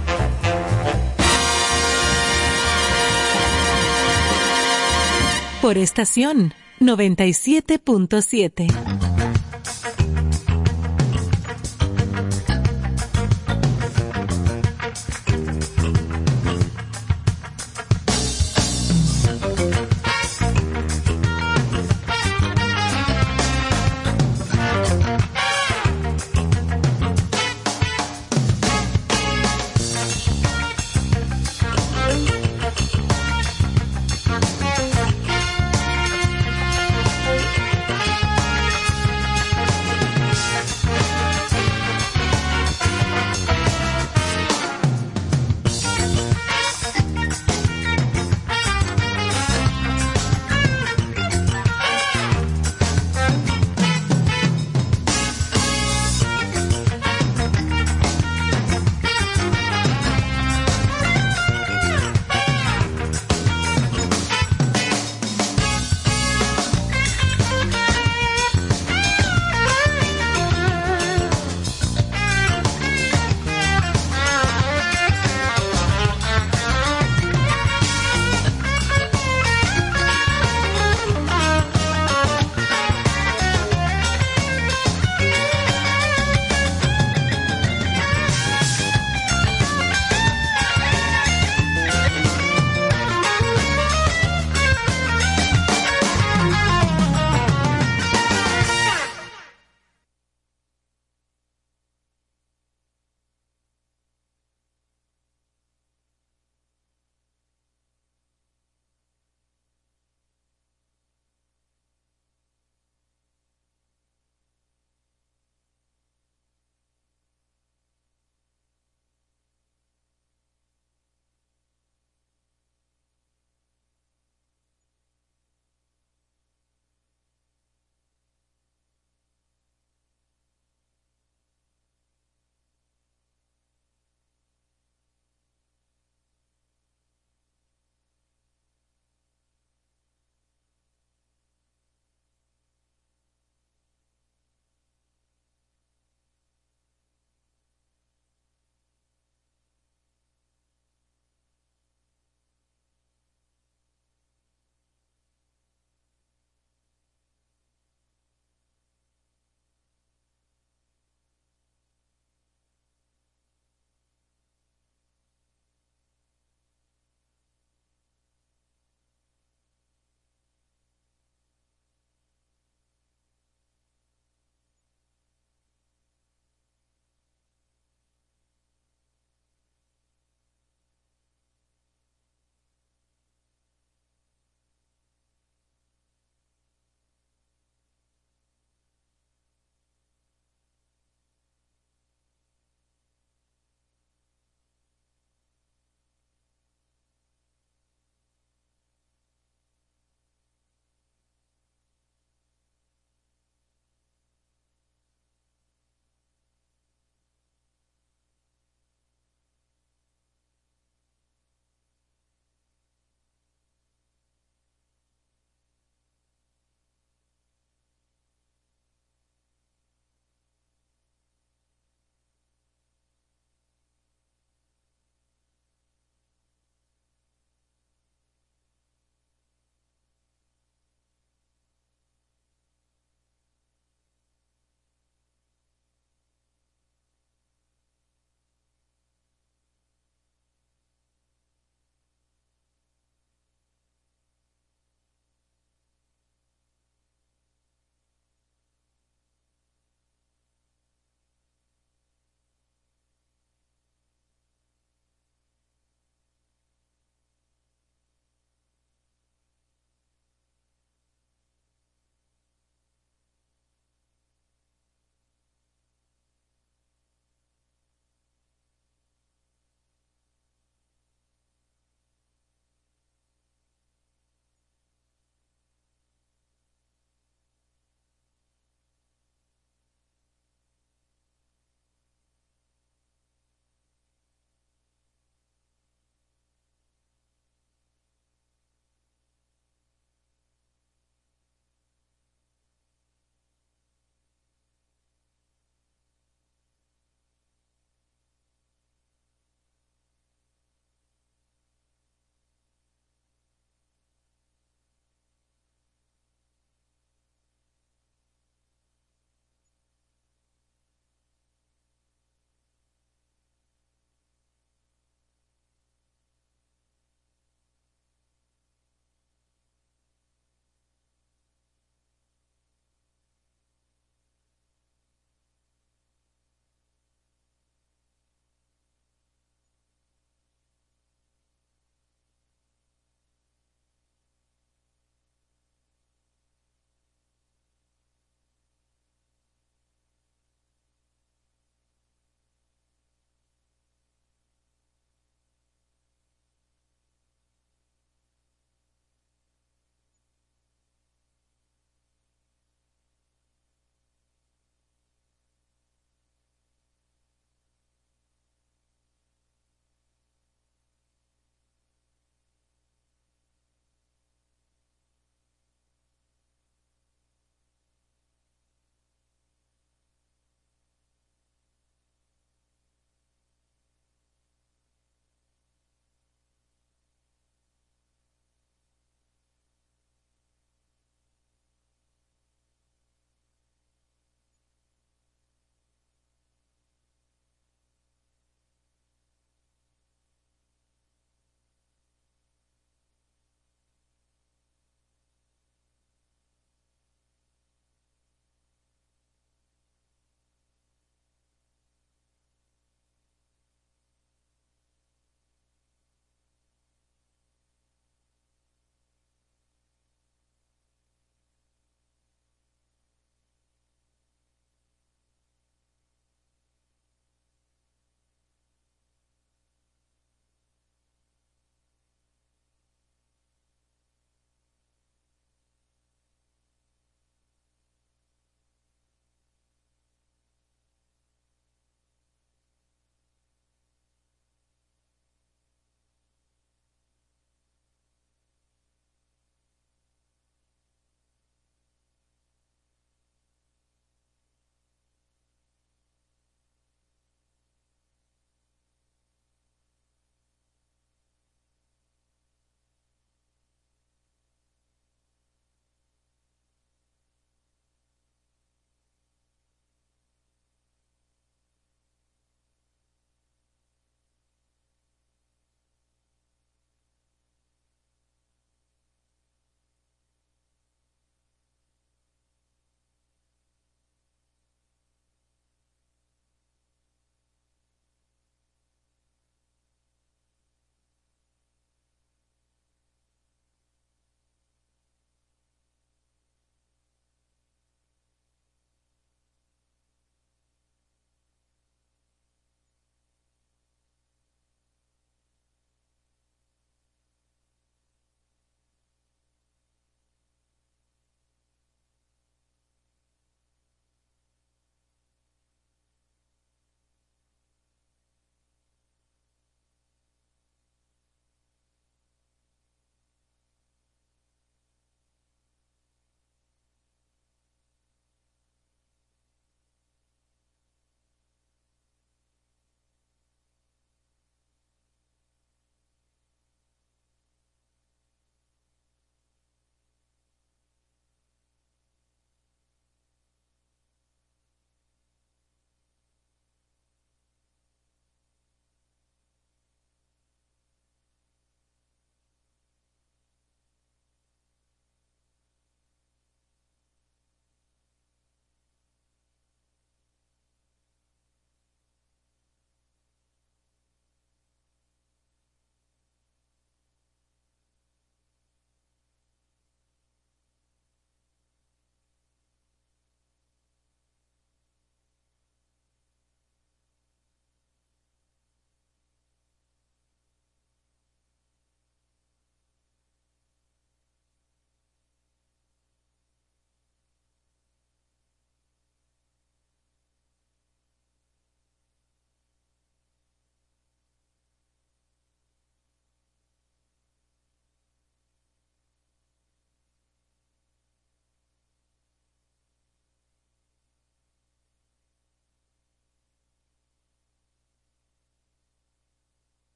[5.62, 8.91] Por estación 97.7.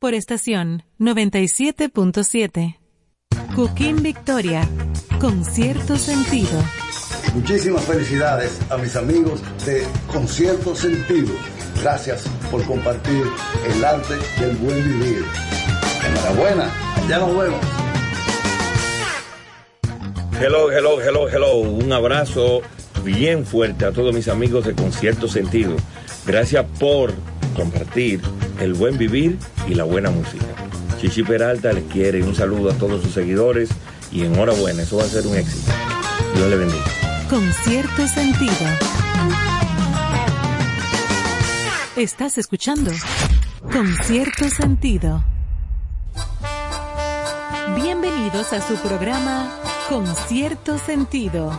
[0.00, 2.78] por estación 97.7.
[3.54, 4.66] Cooking Victoria,
[5.20, 6.58] con cierto sentido.
[7.34, 11.34] Muchísimas felicidades a mis amigos de Concierto Sentido.
[11.82, 13.24] Gracias por compartir
[13.68, 15.22] el arte del buen vivir.
[16.08, 16.72] Enhorabuena,
[17.06, 17.60] ya nos vemos.
[20.40, 21.56] Hello, hello, hello, hello.
[21.58, 22.62] Un abrazo
[23.04, 25.76] bien fuerte a todos mis amigos de Concierto Sentido.
[26.24, 27.12] Gracias por
[27.54, 28.22] compartir
[28.60, 30.44] el buen vivir y la buena música.
[31.00, 33.70] Chichi Peralta les quiere un saludo a todos sus seguidores
[34.12, 35.72] y enhorabuena, eso va a ser un éxito.
[36.34, 36.84] Dios le bendiga.
[37.28, 38.66] Con cierto sentido.
[41.96, 42.92] Estás escuchando
[43.72, 45.24] Con cierto sentido.
[47.76, 49.54] Bienvenidos a su programa
[49.88, 51.50] Con cierto sentido.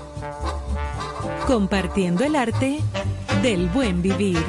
[1.48, 2.80] Compartiendo el arte
[3.42, 4.44] del buen vivir.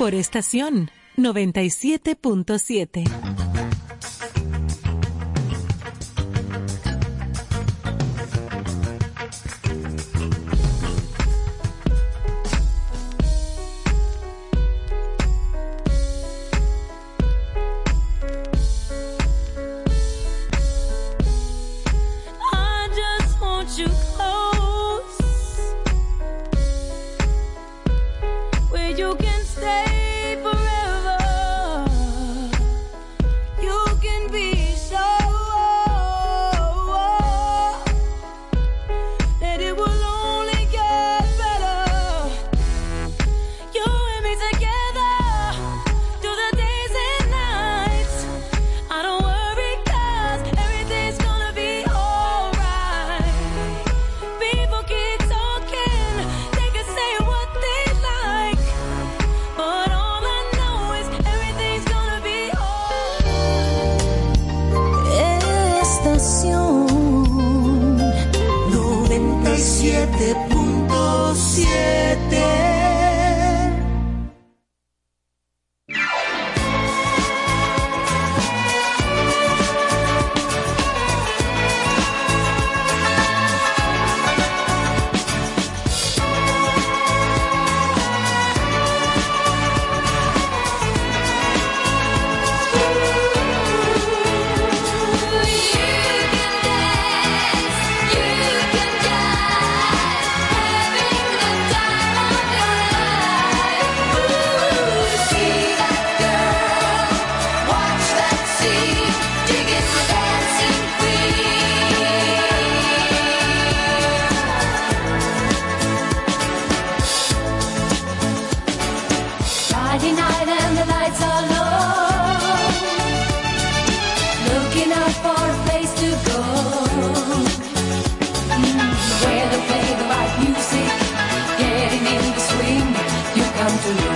[0.00, 3.39] Por estación 97.7.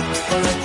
[0.05, 0.64] You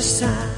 [0.00, 0.49] this time.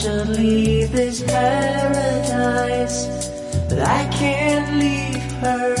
[0.00, 3.04] should leave this paradise,
[3.68, 5.76] but I can't leave her.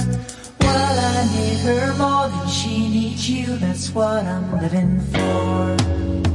[0.60, 6.29] Well, I need her more than she needs you, that's what I'm living for.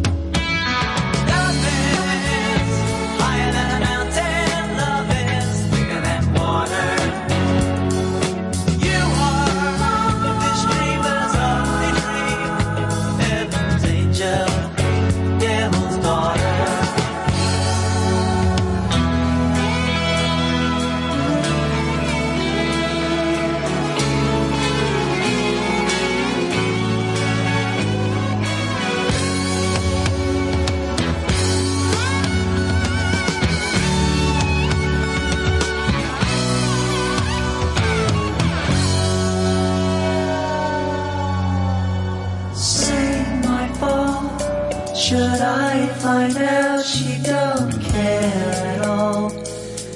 [46.34, 49.30] Now she don't care at all.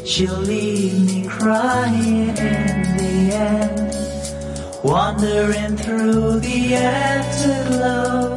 [0.06, 8.36] She'll leave me crying in the end, wandering through the afterglow.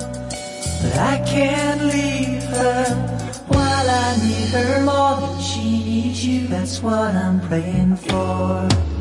[0.83, 2.85] But I can't leave her
[3.49, 6.47] while I need her more than she needs you.
[6.49, 8.92] That's what I'm praying for.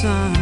[0.00, 0.37] sun.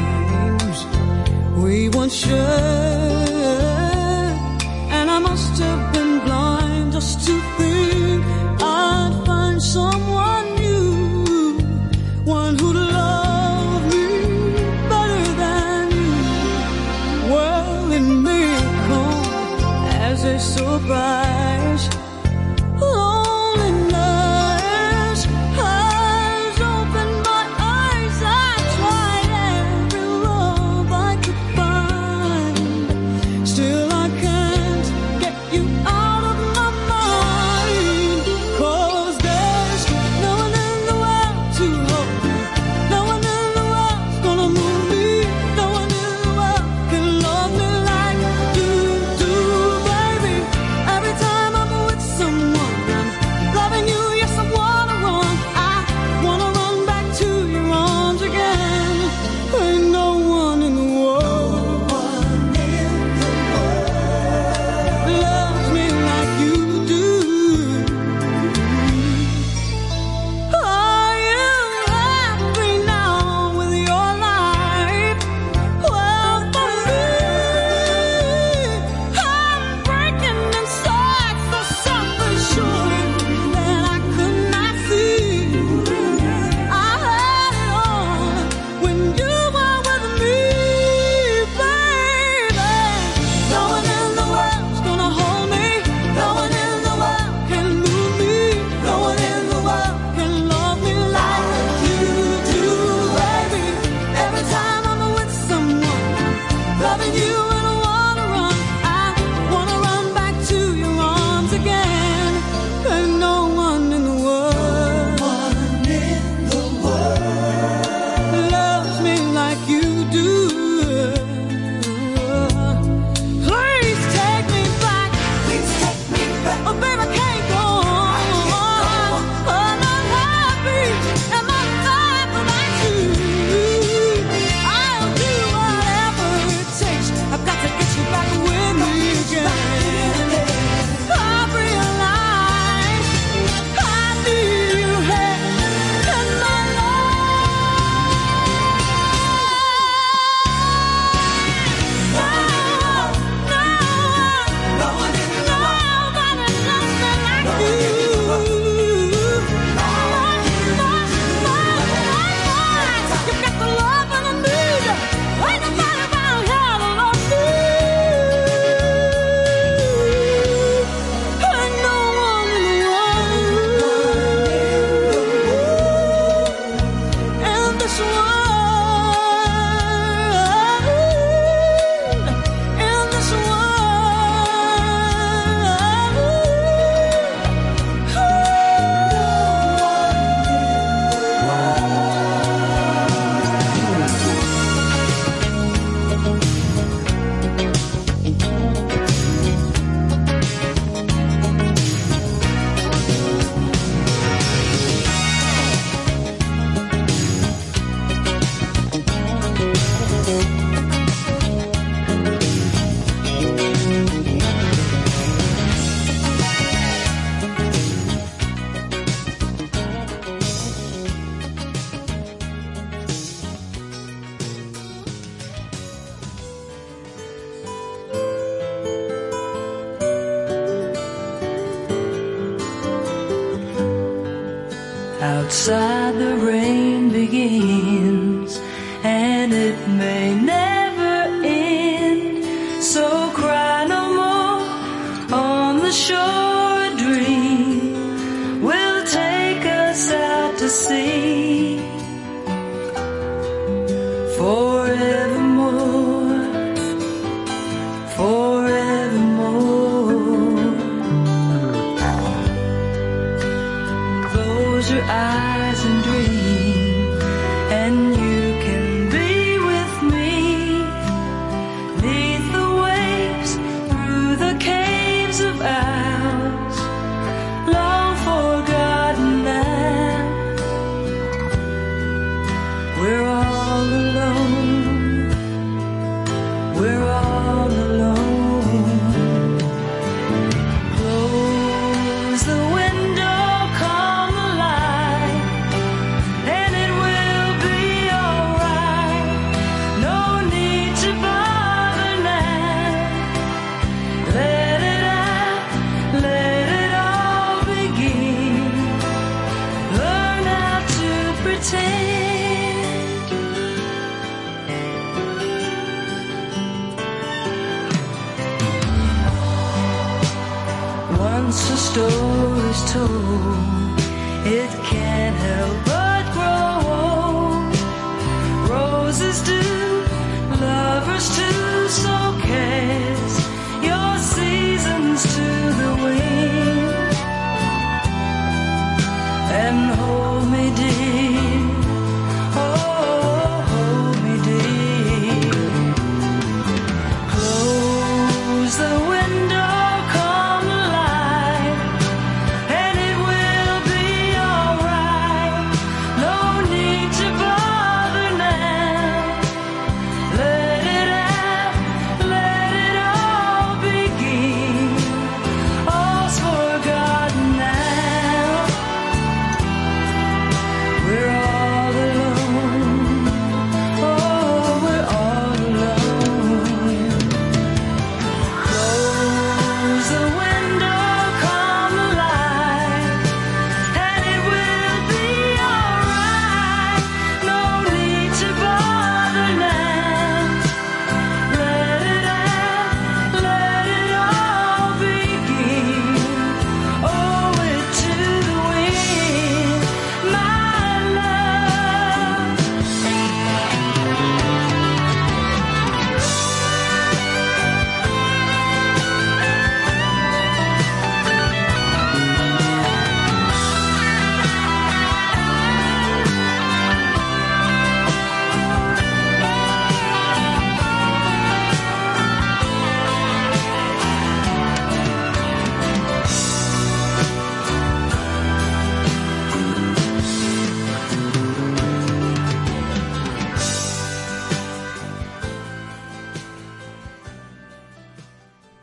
[235.27, 238.61] Outside the rain begins
[239.03, 240.46] and it may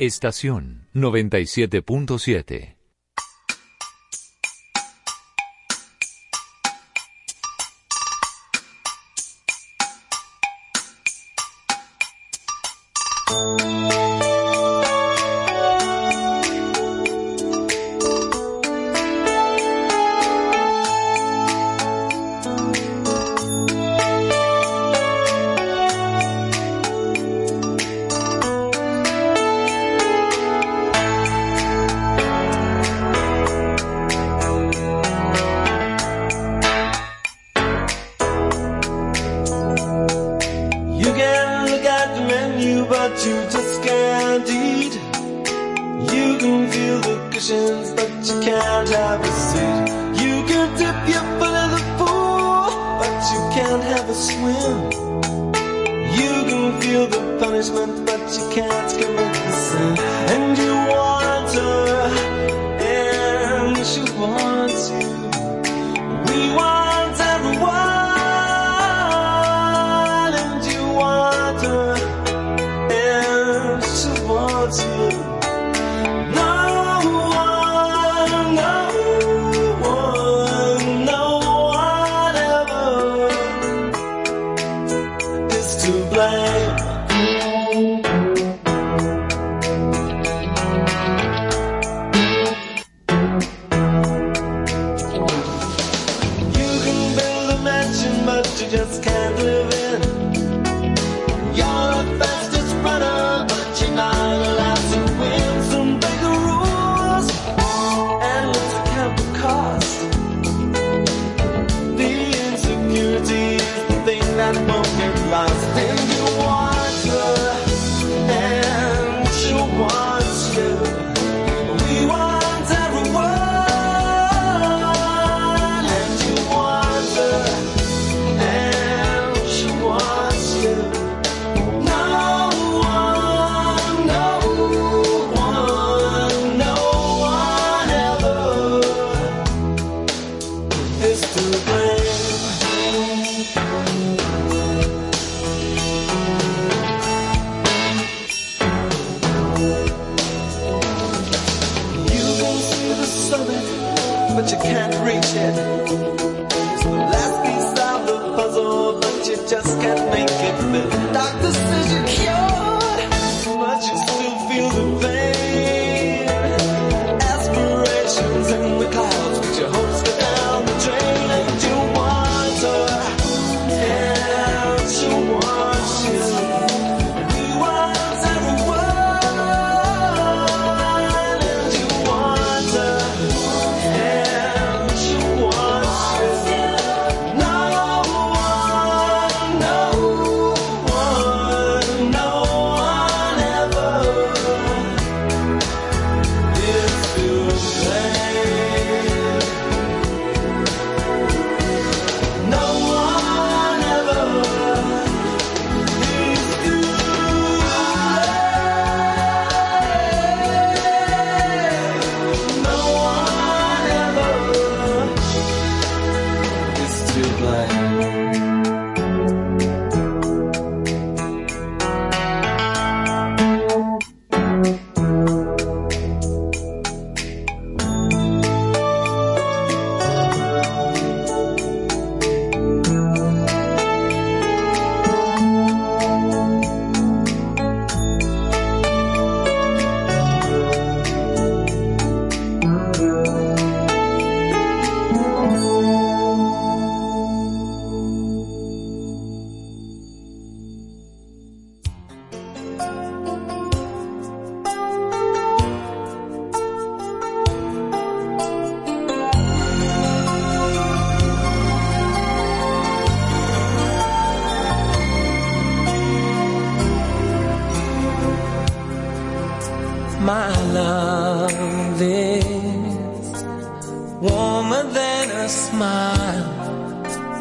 [0.06, 2.83] Estación 97.7.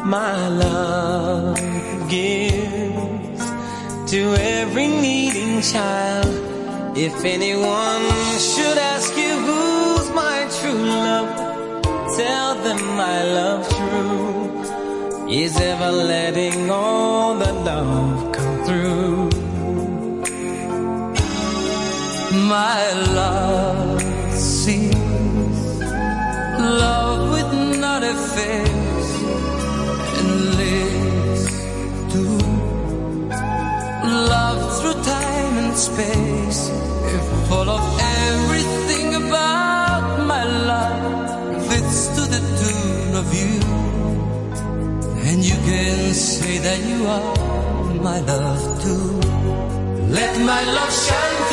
[0.05, 1.57] my love
[2.09, 3.51] gives
[4.11, 6.27] to every needing child.
[6.97, 8.03] If anyone
[8.37, 11.83] should ask you who's my true love,
[12.17, 19.29] tell them my love true is ever letting all the love come through.
[22.49, 24.01] My love
[24.33, 24.93] sees
[26.59, 28.82] love with not a face.
[34.79, 36.61] through time and space.
[37.17, 43.59] If all of everything about my love fits to the tune of you,
[45.27, 49.05] and you can say that you are my love too.
[50.17, 51.52] Let my love shine.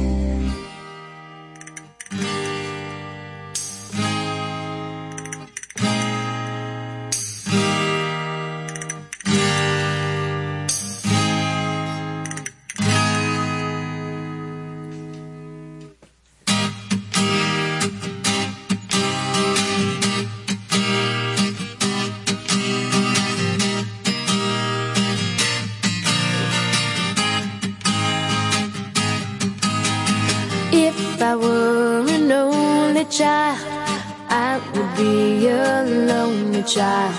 [36.74, 37.14] child.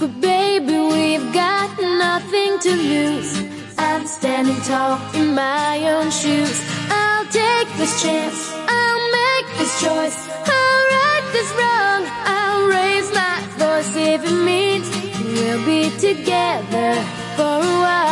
[0.00, 3.32] But baby, we've got nothing to lose.
[3.78, 6.58] I'm standing tall in my own shoes.
[6.90, 8.38] I'll take this chance.
[8.78, 10.18] I'll make this choice.
[10.58, 12.02] I'll right this wrong.
[12.34, 14.86] I'll raise my voice if it means
[15.22, 16.92] we'll be together
[17.36, 18.06] for a while.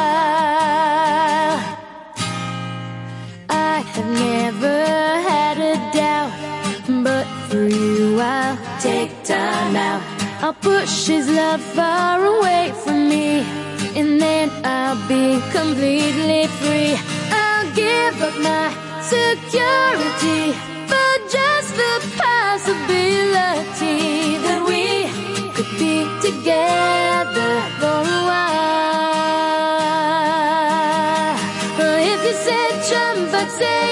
[3.50, 4.73] I have never
[10.44, 13.40] I'll push his love far away from me,
[13.96, 16.98] and then I'll be completely free.
[17.32, 18.68] I'll give up my
[19.00, 20.52] security
[20.90, 25.08] for just the possibility that we
[25.54, 28.44] could be together for a while.
[32.12, 33.83] If you said jump, I'd say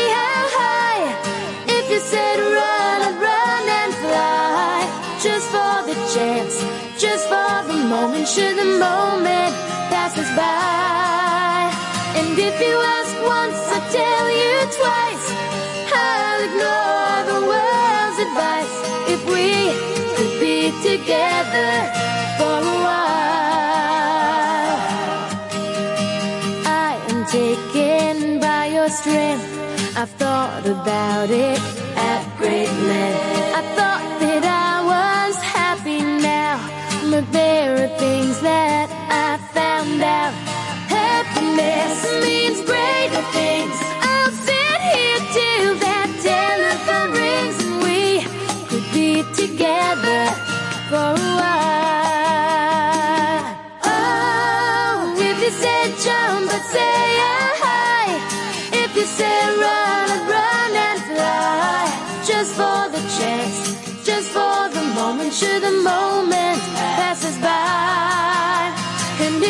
[8.23, 9.55] moment, should the moment
[9.91, 11.71] pass us by.
[12.19, 15.27] And if you ask once, I'll tell you twice.
[15.93, 18.75] I'll ignore the world's advice.
[19.15, 19.73] If we
[20.17, 21.73] could be together
[22.39, 23.13] for a while.
[26.67, 29.49] I am taken by your strength.
[29.97, 31.61] I've thought about it
[31.97, 33.57] at great length.
[33.59, 34.12] I thought
[38.03, 38.89] things that
[39.25, 40.35] I found out.
[40.91, 43.82] Happiness means greater things.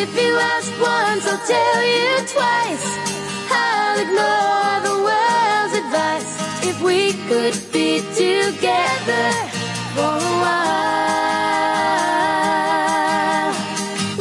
[0.03, 2.85] If you ask once, I'll tell you twice.
[3.49, 6.31] I'll ignore the world's advice.
[6.69, 9.27] If we could be together
[9.95, 10.83] for a while.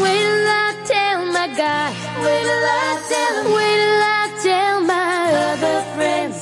[0.02, 1.88] Wait till I tell my guy.
[2.24, 3.46] Wait till I tell him.
[3.58, 5.18] Wait till I tell my
[5.50, 6.38] other friends.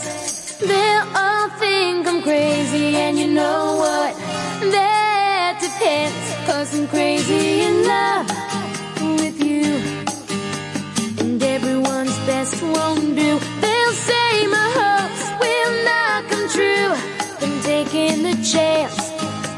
[0.71, 4.13] They'll all think I'm crazy, and you know what?
[4.77, 6.25] That depends.
[6.47, 8.50] Cause I'm crazy in love.
[11.21, 13.39] And everyone's best won't do.
[13.63, 16.93] They'll say my hopes will not come true.
[17.43, 18.97] I'm taking the chance.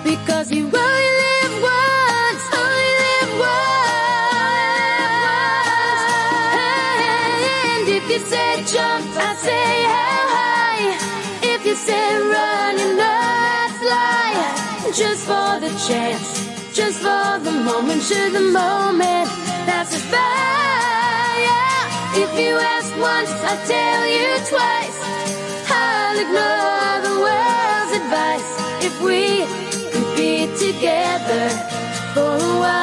[0.03, 3.63] Because you only live once, only live once.
[7.79, 10.85] And if you said jump, I say how high.
[11.55, 13.23] If you said run, you know
[13.83, 14.31] fly.
[14.95, 16.52] Just for the chance,
[16.83, 19.29] just for the moment, should the moment
[19.69, 20.31] pass us by.
[22.23, 24.99] If you ask once, I'll tell you twice.
[25.85, 28.51] I'll ignore the world's advice.
[28.89, 29.23] If we
[29.93, 30.33] could be
[30.67, 31.45] together
[32.15, 32.82] for a while,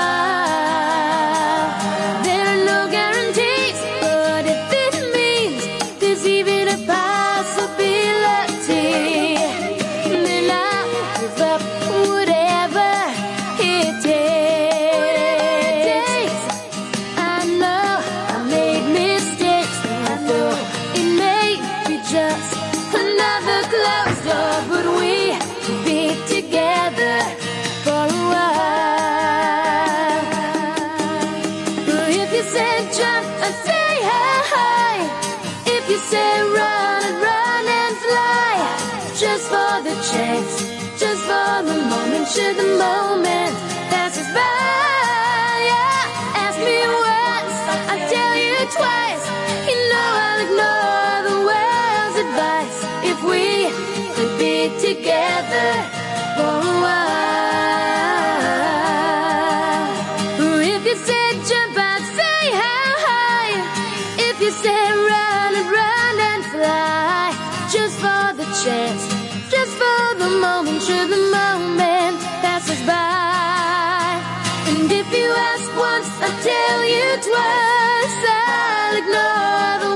[76.22, 79.94] I tell you twice, I'll ignore the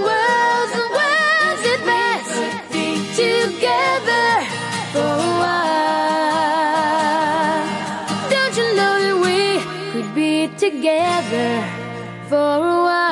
[0.71, 1.81] and words that
[3.15, 4.27] together
[4.93, 5.63] for a while.
[8.29, 9.39] Don't you know that we
[9.91, 11.51] could be together
[12.29, 13.03] for a while?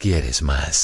[0.00, 0.79] Quieres más.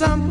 [0.00, 0.29] some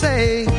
[0.00, 0.57] say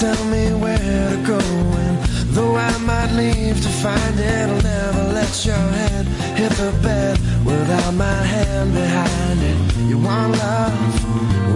[0.00, 1.38] tell me where to go.
[1.38, 1.98] And
[2.34, 6.06] though I might leave to find it, I'll never let your head
[6.38, 9.58] hit the bed without my hand behind it.
[9.88, 11.04] You want love?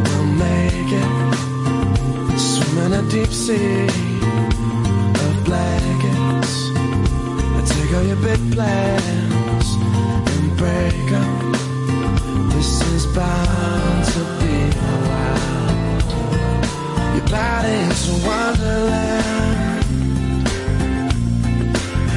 [0.05, 2.39] We'll make it.
[2.39, 3.87] Swim in a deep sea
[5.25, 6.55] of blankets.
[7.57, 9.46] I take all your big plans.
[17.31, 19.87] body's a wonderland.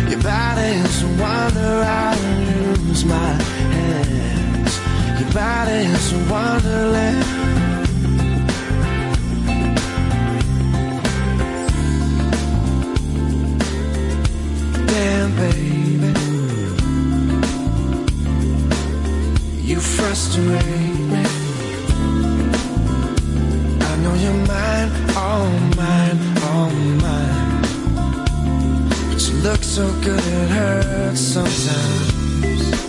[0.10, 1.84] Your body's a wonder.
[1.86, 2.16] I
[2.88, 3.34] use my
[3.74, 4.80] hands.
[5.20, 7.26] Your body's a wonderland.
[14.88, 16.12] Damn, Baby,
[19.64, 20.99] you frustrate
[25.22, 27.62] Oh, all mine, all oh, mine.
[29.12, 32.89] But you look so good, it hurts sometimes.